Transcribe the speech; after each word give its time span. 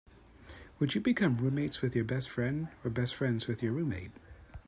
Would 0.79 0.95
you 0.95 1.01
become 1.01 1.35
roommates 1.35 1.83
wit 1.83 1.93
your 1.95 2.03
best 2.05 2.27
friend 2.27 2.69
or 2.83 2.89
best 2.89 3.13
friends 3.13 3.45
with 3.45 3.61
your 3.61 3.73
roommate? 3.73 4.09